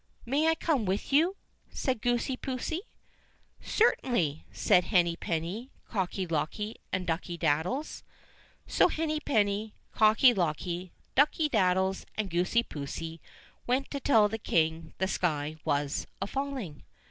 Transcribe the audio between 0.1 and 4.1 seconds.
"May I come with you?" said Goosey poosey. "Cer .V HENNY PENNY 217